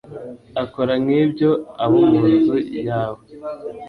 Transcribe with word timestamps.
akora 0.63 0.93
nk 1.03 1.09
ibyo 1.21 1.49
abo 1.83 1.97
mu 2.11 2.21
nzu 2.35 2.55
yawe 2.87 3.23